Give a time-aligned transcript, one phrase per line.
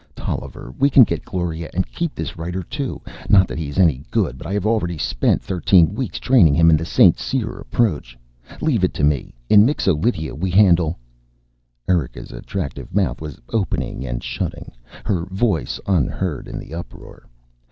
[0.15, 4.03] "Tolliver, we can get Gloria and keep this writer too, not that he is any
[4.09, 7.19] good, but I have spent already thirteen weeks training him in the St.
[7.19, 8.17] Cyr approach.
[8.61, 9.35] Leave it to me.
[9.47, 10.97] In Mixo Lydia we handle"
[11.87, 14.71] Erika's attractive mouth was opening and shutting,
[15.05, 17.27] her voice unheard in the uproar.